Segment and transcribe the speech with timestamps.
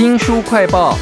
[0.00, 0.96] 新书快报。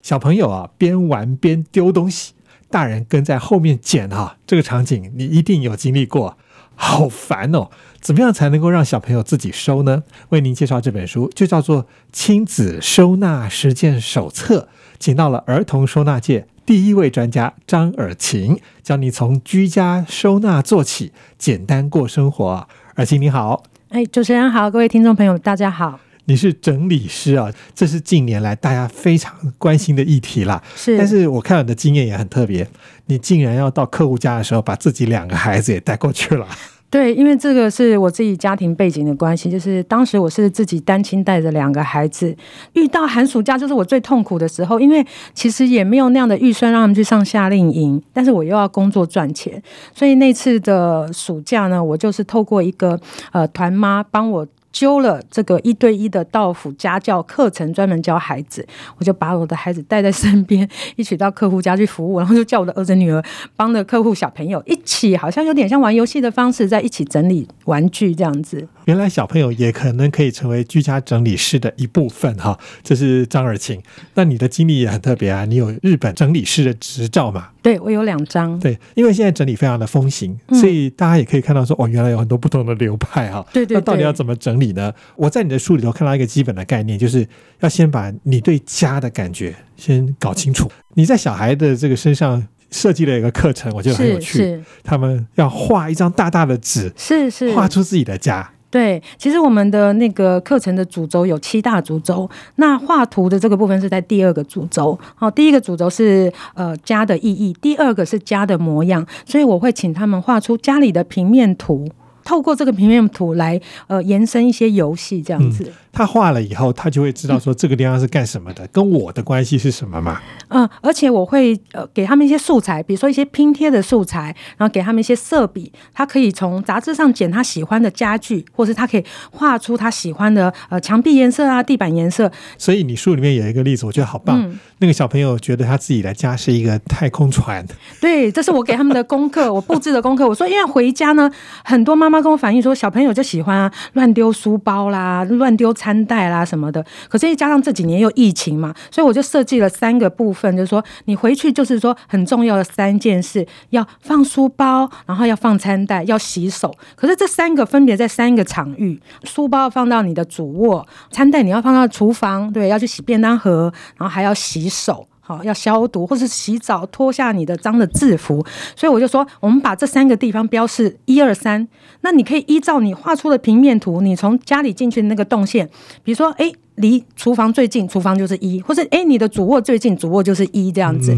[0.00, 2.32] 小朋友啊，边玩边丢东西，
[2.70, 6.38] 大人跟在后面捡啊，这个场景你一定有经历过，
[6.74, 7.68] 好烦哦！
[8.00, 10.04] 怎么样才能够让小朋友自己收呢？
[10.30, 14.60] 为您介绍这本书，就叫做《亲子收纳实践手册》，
[14.98, 22.66] 请到了儿童收纳界第一位专家张尔晴，教你从居家收纳做起，简单过生活。
[22.96, 25.98] 尔晴你好，哎，主持人好，各位听众朋友大家好。
[26.26, 30.62] 你是整理师啊，这是近年来大家非常关心的议题啦。
[30.76, 32.64] 是，但是我看到你的经验也很特别，
[33.06, 36.46] 你竟然要到客户家的时候，把自己两个孩子也带过去了。
[36.90, 42.36] 对，因为这个是我自己家庭背景的关系，就是当时我是自己单亲带着两个孩子，
[42.72, 49.62] 遇到寒暑假就是我最痛苦的时候，因为其实也没有那样的预算让他们去上夏令营，但是我又要工作赚钱，
[49.94, 54.46] 所以那次的暑假呢，我就是透过一个呃团妈帮我。
[54.72, 58.66] 揪了这个一对一的道府家教课程，专门教孩子，
[58.98, 63.22] 我就把我的孩子带在身边，一起到客户家去服务，然后就叫我的儿子女儿
[63.56, 68.66] 帮着客户小朋友一起，好像有点像玩游戏的方式，在一起整理玩具这样子。
[68.90, 73.80] 原来小朋友也可能可以成为居家整理师的一部分哈，这是张尔晴。
[74.14, 77.50] 那你的经历也很特别啊，你有日本整理师的执照嘛？
[77.62, 78.58] 对，我有两张。
[78.58, 83.46] 对，因为现在整理非常的风行，所以大家也可以看到说，哦，原来有很多不同的流派哈。
[83.52, 83.76] 对对。
[83.76, 84.92] 那到底要怎么整理呢？
[85.14, 87.24] 我在你的书里头看到一个基本的概念，就是
[87.60, 90.68] 要先把你对家的感觉先搞清楚。
[90.94, 94.60] 你在小孩的这个身上设计了一个课程，我觉得很有趣。
[94.82, 98.50] 他们要画一张大大的纸，是是，画出自己的家。
[98.70, 104.96] 对，其实我们的那个课程的主轴有七大主轴，那画图的这个部分是在第二个主轴。
[105.16, 111.88] 好，第一个主轴是呃家的意义，第二个是家的模样，所以我会请他们画出家里的平面图。
[112.22, 120.20] 透过这个平面图来呃延伸一些游戏这样子，他画了以后，他就会知道说这个地方是干什么的，跟我的关系是什么嘛？
[120.48, 132.30] 嗯，而且我会呃给他们一些素材，比如说一些拼贴的素材，然后给他们一些色笔，他可以从杂志上剪他喜欢的家具，或是他可以画出他喜欢的呃墙壁颜色啊、地板颜色。
[132.56, 134.50] 所以你书里面有一个例子，我觉得好棒。
[134.78, 137.64] 那个小朋友觉得他自己的家是一个太空船。
[138.00, 140.26] 对，这是我给他们的功课，我布置的功课。
[140.26, 141.30] 我说，因为回家呢，
[141.64, 146.84] 很多妈妈跟我反映说，小朋友就喜欢啊乱丢书包啦、乱丢餐袋啦什么的。
[147.08, 156.74] 可是加上这几年又疫情嘛，所以我就设计了三个部分，就是说你回去就是说很重要的三件事：要放书包，然后要放餐袋，要洗手。
[156.94, 164.70] 可是这三个分别在三个场域：书包放到你的主卧，餐袋你要放到厨房，对，要去洗便当盒，然后还要洗。
[164.70, 171.66] 手好要消毒，或是洗澡脱下你的脏的制服，所以我就说，我们把这三个地方标示一二三。
[172.02, 175.68] 那你可以依照你画出的平面图，你从家里进去的那个动线，
[176.02, 181.14] 比如说，哎，离厨房最近，厨房就是一，或者哎，你的主卧最近，主卧就是一这样子。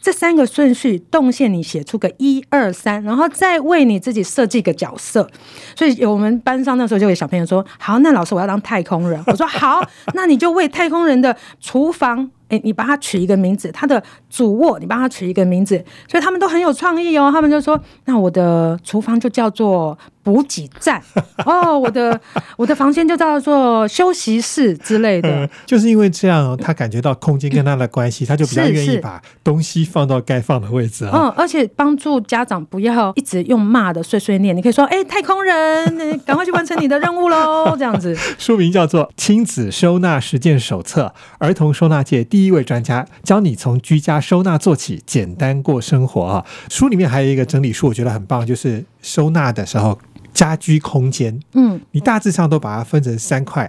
[0.00, 5.28] 这三个顺序动线，你写出个一二三，然后再为你自己设计个角色。
[5.76, 9.80] 所以我们班上那时候就有小朋友说：“好，那老师我要当太空人。”我说：“好，
[10.14, 17.30] 那你就为太空人的厨房。”哎，你帮他取一个名字，他的主卧你帮他取一个名字，所以他们都很有创意哦。
[17.32, 21.02] 他们就说：“那我的厨房就叫做补给站
[21.46, 22.20] 哦，我的
[22.58, 31.10] 我的房间就叫做休息室之类的。”就是因为这样，他感觉到空间跟他的关系，他就比较愿意把东西放到该放的位置啊。
[31.14, 38.14] 嗯，而且帮助家长不要一直用骂的碎碎念，你可以说：“哎，太空人，赶快去完成你的任务喽！”这样子。
[38.38, 42.42] 书名叫做《亲子收纳实践手册》，儿童收纳界第。
[42.42, 46.44] 第一位专家教你从居家收纳做起，简单过生活啊！
[46.68, 49.96] 书里面还有一个整理书，我觉得很棒，就是收纳的时候
[50.32, 51.38] 家居空间。
[51.52, 53.68] 嗯，你大致上都把它分成三块。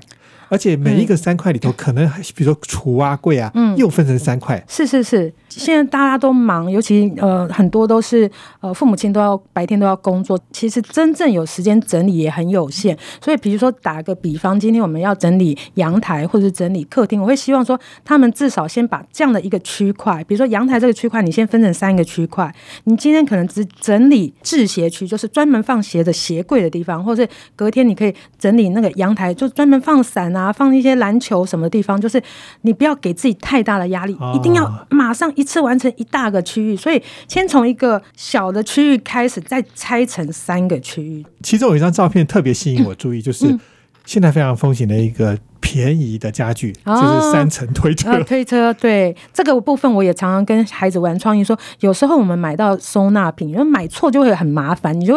[0.53, 4.63] 而且每一个三块里头，可能比如说橱啊、柜啊，嗯，又分成三块。
[4.67, 8.29] 是是是，现在大家都忙，尤其呃很多都是
[8.61, 12.95] 呃父母亲都要白天都要工作，其实真正有时间整理也很有限。
[13.19, 22.53] 所以比如说打个比方，今天我们要整理阳台或者整理客厅，我会希望说他们至少先把这样的一个区块，比如说阳台这个区块，你先分成三个区块。
[22.83, 30.42] 你今天可能只整理制鞋区，就是专门放鞋的鞋柜的地方，或者隔天你可以整理那个阳台，就专门放伞啊。
[30.43, 32.21] 啊，放一些篮球什么地方，就是
[32.61, 36.75] 你不要给自己太大的压力，一定要马上一次完成一大个区域。
[36.75, 41.25] 所以先从一个小的区域开始，再拆成三个区域。
[41.41, 43.57] 其中有一张照片特别吸引我注意，就是
[44.05, 48.21] 现在非常风行的一个便宜的家具，就是三层推车。
[48.23, 54.99] 推车对这个部分，我也常常跟孩子玩创意，说有时候我们买到收纳品，因为买错就会很麻烦。
[54.99, 55.15] 你就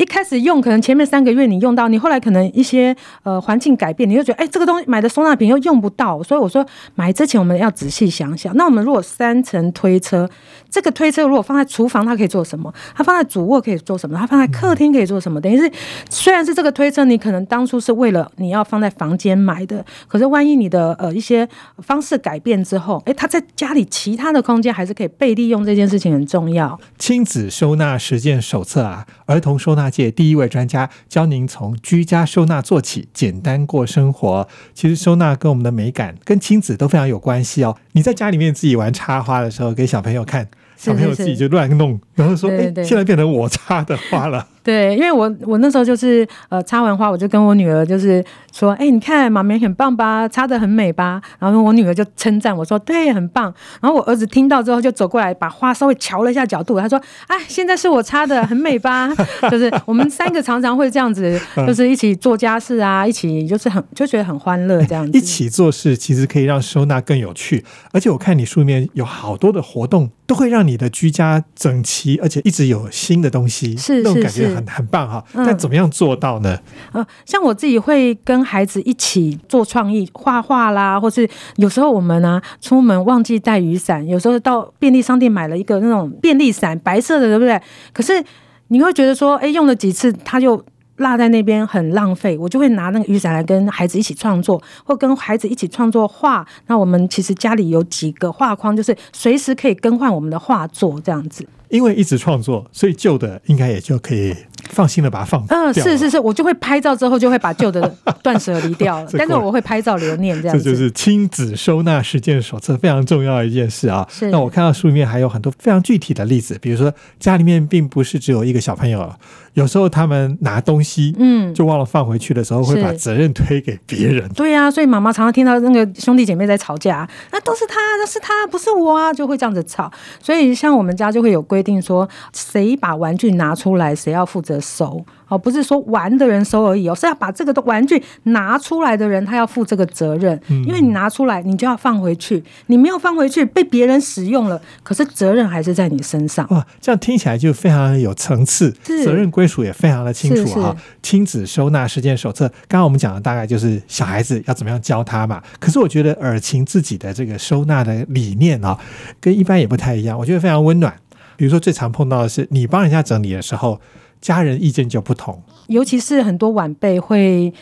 [0.00, 8.56] 一开始用，可能前面三个月你用到，你后来可能一些呃环境改变，你就觉得哎，这个东西买的收纳瓶又用不到，所以我说买之前我们要仔细想想。
[8.56, 10.26] 那我们如果三层推车，
[10.70, 12.72] 这个推车如果放在厨房，它可以做什么？
[12.94, 14.16] 它放在主卧可以做什么？
[14.18, 15.38] 它放在客厅可以做什么？
[15.38, 15.70] 等于是
[16.08, 26.80] 虽然是这个推车，你可能当初是为了你要放在房间买的，可是万一你的呃一些方式改变之后，哎，它在家里其他的空间还是可以被利用，这件事情很重要。
[26.98, 34.48] 亲子收纳实践手册啊，儿童收纳界第一位专家教您从居家收纳做起，简单过生活。
[34.72, 37.76] 其实收纳跟我们的美感、跟亲子都非常有关系哦。
[37.92, 40.48] 你在家里面自己玩插花的时候，给小朋友看。
[40.76, 59.10] 小朋友自己就乱弄，然后说：“哎，现在变成我插的花了。”对，因为我我那时候就是呃插完花，我就跟我女儿就是说：“哎，你看妈咪很棒吧，插的很美吧？”然后我女儿就称赞我说：“对，很棒。”然后我儿子听到之后就走过来，把花稍微瞧了一下角度，他说：“哎，现在是我插的，很美吧？”
[59.50, 65.16] 就是我们三个常常会这样子，就是一起做家事啊，一起就是很就觉得很欢乐这样子。
[65.16, 70.10] 一起做事其实可以让收纳更有趣，而且我看你书里面有好多的活动。
[70.30, 75.24] 都会让你的居家整齐，而且一直有新的东西，是那种感觉很很棒哈。
[75.34, 76.58] 但怎么样做到呢？
[76.92, 87.60] 呃，像我自己会跟孩子一起做创意，画画啦，或是有时候我们呢出门忘记带雨伞，有时候到便利商店买了一个那种便利伞，白色的，对不对？
[87.92, 88.24] 可是
[88.68, 90.64] 你会觉得说，哎，用了几次它就。
[91.00, 96.46] 落在那边很浪费，我就会拿那个雨伞来跟孩子一起创作，或跟孩子一起创作画。
[96.66, 101.48] 那我们其实家里有几个画框，就是随时可以更换我们的画作这样子。
[101.70, 104.34] 因为一直创作，所以旧的应该也就可以
[104.70, 105.44] 放心的把它放。
[105.48, 110.58] 嗯，是是是，我就会拍照之后就会把旧的断舍离掉了， 但是我会拍照留念这样。
[110.58, 114.06] 这就是亲子收纳实践手册非常重要的一件事啊。
[114.10, 114.30] 是。
[114.30, 119.12] 那我看到书里面还有很多非常具体的例子，比如说家里面并不是只有一个小朋友，
[119.54, 124.28] 有时候他们拿东西，嗯，就忘了放回去的时候，会把责任推给别人。
[124.30, 129.88] 对呀，所以妈妈常常听到那个兄弟姐妹在吵架，那都是他，都是他，不是我啊，就会这样子吵。
[130.20, 131.60] 所以像我们家就会有规。
[131.60, 135.04] 规定说，谁把玩具拿出来，谁要负责收。
[135.30, 140.38] 哦，不是说玩的人收而已哦，是要把这个的玩具拿出来的人，他要负这个责任。
[140.48, 146.46] 嗯，因为你拿出来，你就要放回去，你没有放回去，被别人使用了，可是责任还是在你身上。
[146.50, 150.76] 哇，这样听起来就非常有层次，责任归属也非常的清楚啊。
[151.02, 155.40] 亲子收纳实践手册，刚刚我们讲的大概就是小孩子要怎么样教他嘛。
[155.60, 158.76] 可是我觉得尔晴自己的这个收纳的理念啊，
[159.20, 160.92] 跟一般也不太一样，我觉得非常温暖。
[161.36, 163.80] 比如说，最常碰到的是你帮人家整理的时候，
[164.20, 165.42] 家人意见就不同。
[165.68, 167.52] 尤其是很多晚辈会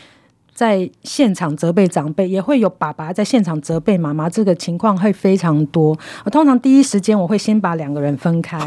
[0.53, 5.97] 在现场责备长辈，也会有爸爸在现场责备妈妈，这个情况会非常多。
[6.25, 8.59] 我通常第一时间我会先把两个人分开，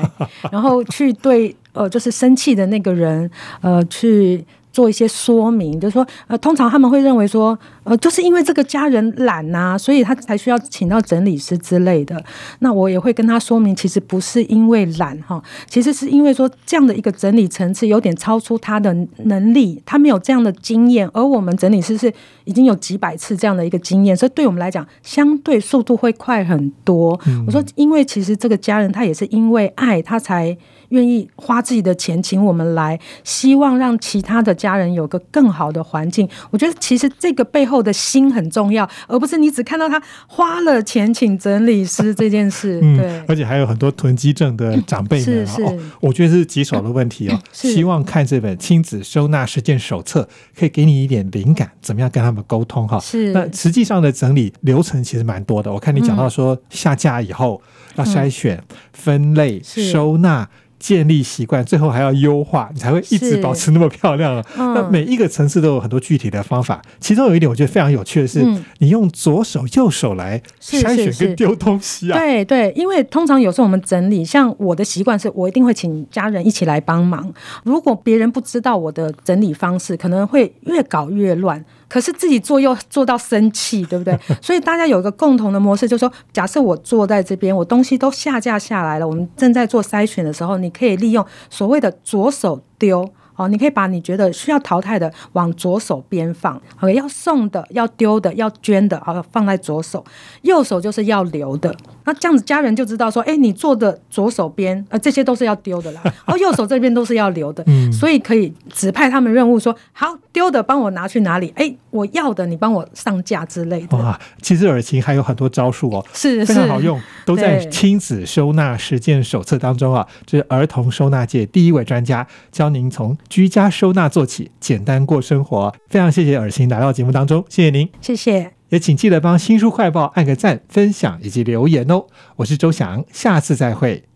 [0.50, 3.30] 然后去对呃，就是生气的那个人
[3.60, 4.44] 呃去。
[4.72, 12.22] 做一些说明，就是说，呃，通常他们会认为说，呃，就是因为这个家人懒呐，所以他才需要请到整理师之类的。
[12.60, 22.12] 那我也会跟他说明，其实不是因为懒哈，其实是因为说这样的一个整理层次有点超出他的能力，他没有这样的经验，而我们整理师是
[22.44, 27.20] 已经有几百次这样的一个经验，所以对我们来讲，相对速度会快很多。
[27.46, 30.56] 我说，因为其实这个家人他也是因为爱他才。
[30.92, 36.28] 愿意花自己的钱请我们来，希望让其他的家人有个更好的环境。
[36.50, 42.80] 我觉得其实这个背后的心很重要，而不是你只看到他花了钱请整理师这件事。
[42.96, 47.38] 对，而且还有很多囤积症的 长辈们哦，我觉得是棘手的问题哦。
[47.52, 53.00] 希望看这本亲子收纳实践手册，可以给你一点灵感，怎么样跟他们沟通哈。
[53.00, 55.72] 是，那实际上的整理流程其实蛮多的。
[55.72, 57.60] 我看你讲到说下架以后
[57.96, 60.48] 要筛选、分类、收纳。
[60.82, 64.44] 建立习惯，最后还要优化，你才会一直保持那么漂亮。
[64.56, 66.82] 那每一个层次都有很多具体的方法。
[66.98, 68.44] 其中有一点我觉得非常有趣的是，
[68.78, 72.18] 你用左手、右手来筛选跟丢东西啊。
[72.18, 77.32] 对对，因为通常有时候我们整理，像我的习惯是我一定会请家人一起来帮忙。
[77.62, 81.64] 如果别人不知道我的整理方式，可能会越搞越乱。
[81.88, 84.18] 可是自己做又做到生气，对不对？
[84.40, 100.04] 所以大家有一个共同的模式，就是说，假设我坐在这边，我东西都下架下来了，我们正在做筛选的时候，你可以利用所谓的左手丢，哦，你可以把你觉得需要淘汰的往左手边放，OK，要送的、要丢的、要捐的，好放在左手，
[100.42, 101.74] 右手就是要留的。
[102.04, 107.92] 那这样子家人就知道说，哎，你做的左手边，呃，这些都是要丢的啦， 哦，右手这边都是要留的，嗯。
[107.92, 111.52] 所以可以指派他们任务说，好，丢的帮我拿去哪里？
[111.54, 116.46] 哎，我要的你帮我上架之类的，哇，其实耳琴还有很多招数哦，是是。
[116.46, 120.06] 非常好用，都在亲子收纳实践手册当中啊。
[120.26, 125.74] 这是儿童收纳界第一位专家，教您从居家收纳做起，简单过生活。
[125.88, 127.88] 非常谢谢尔欣来到节目当中，谢谢您。
[128.00, 128.52] 谢谢。
[128.70, 132.06] 也请记得帮新书快报按个赞、分享以及留言哦。
[132.36, 134.11] 我是周翔，下次再会。